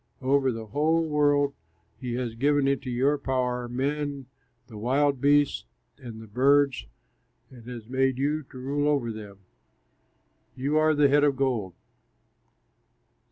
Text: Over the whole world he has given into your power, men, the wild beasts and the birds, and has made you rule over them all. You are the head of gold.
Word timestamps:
Over 0.23 0.51
the 0.51 0.65
whole 0.65 1.07
world 1.07 1.53
he 1.99 2.15
has 2.15 2.33
given 2.33 2.67
into 2.67 2.89
your 2.89 3.19
power, 3.19 3.69
men, 3.69 4.25
the 4.65 4.79
wild 4.79 5.21
beasts 5.21 5.65
and 5.99 6.19
the 6.19 6.25
birds, 6.27 6.87
and 7.51 7.67
has 7.67 7.87
made 7.87 8.17
you 8.17 8.43
rule 8.51 8.87
over 8.87 9.11
them 9.13 9.37
all. 9.45 10.53
You 10.55 10.77
are 10.77 10.95
the 10.95 11.07
head 11.07 11.23
of 11.23 11.35
gold. 11.35 11.75